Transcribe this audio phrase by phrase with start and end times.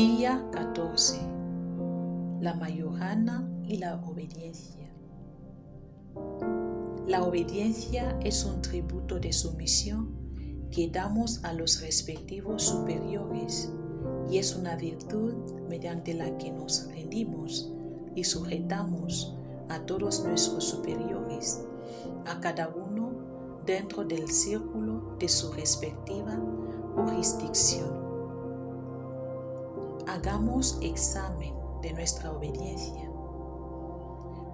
[0.00, 1.20] Día 14.
[2.40, 4.90] La mayorana y la obediencia.
[7.06, 10.16] La obediencia es un tributo de sumisión
[10.70, 13.70] que damos a los respectivos superiores
[14.30, 15.34] y es una virtud
[15.68, 17.70] mediante la que nos rendimos
[18.14, 19.36] y sujetamos
[19.68, 21.62] a todos nuestros superiores,
[22.24, 23.12] a cada uno
[23.66, 26.40] dentro del círculo de su respectiva
[26.94, 27.99] jurisdicción.
[30.10, 33.08] Hagamos examen de nuestra obediencia.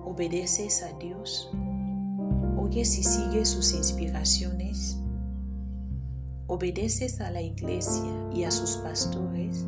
[0.05, 1.51] ¿Obedeces a Dios?
[2.59, 4.99] ¿Oyes y sigues sus inspiraciones?
[6.47, 9.65] ¿Obedeces a la iglesia y a sus pastores?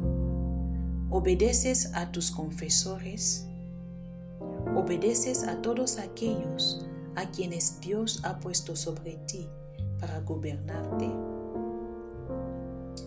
[1.09, 3.47] ¿Obedeces a tus confesores?
[4.77, 9.49] ¿Obedeces a todos aquellos a quienes Dios ha puesto sobre ti
[9.99, 11.11] para gobernarte?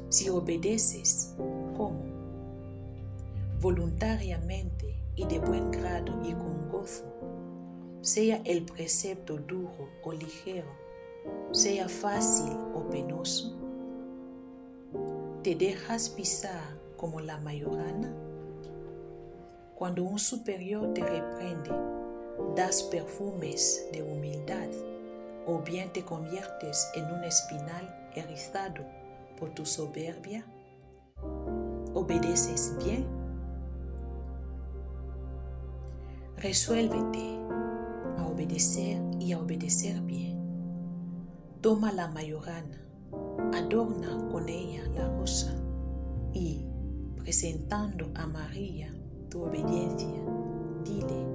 [0.10, 1.36] Si obedeces.
[3.62, 7.06] Voluntariamente y de buen grado y con gozo,
[8.02, 10.66] sea el precepto duro o ligero,
[11.52, 13.56] sea fácil o penoso.
[15.44, 18.12] ¿Te dejas pisar como la mayorana?
[19.76, 21.70] Cuando un superior te reprende,
[22.56, 24.70] das perfumes de humildad
[25.46, 28.84] o bien te conviertes en un espinal erizado
[29.38, 30.48] por tu soberbia?
[31.94, 33.21] ¿Obedeces bien?
[36.42, 37.38] Resuélvete
[38.18, 40.40] a obedecer y a obedecer bien.
[41.62, 42.84] Toma la mayorana,
[43.54, 45.54] adorna con ella la rosa
[46.34, 46.66] y,
[47.16, 48.92] presentando a María
[49.30, 50.20] tu obediencia,
[50.84, 51.28] dile,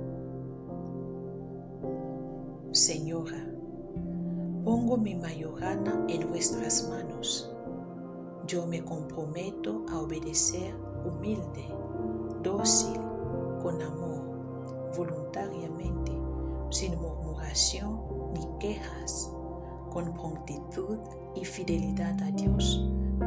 [2.72, 3.46] Señora,
[4.64, 7.48] pongo mi mayorana en vuestras manos.
[8.48, 11.64] Yo me comprometo a obedecer humilde,
[12.42, 13.00] dócil,
[13.62, 14.25] con amor,
[14.96, 16.12] voluntariamente,
[16.70, 18.00] sin murmuración
[18.34, 19.30] ni quejas,
[19.90, 20.98] con prontitud
[21.34, 22.82] y fidelidad a Dios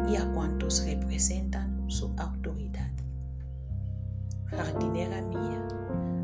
[0.09, 2.91] y a cuantos representan su autoridad.
[4.45, 5.67] Jardinera mía,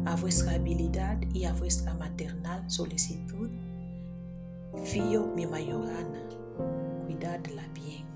[0.05, 3.49] a vuestra habilidad y a vuestra maternal solicitud,
[4.83, 6.21] fío mi mayorana,
[7.05, 8.14] cuidadla bien.